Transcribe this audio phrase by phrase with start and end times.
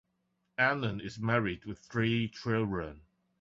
[0.57, 3.01] Annan is married with three children.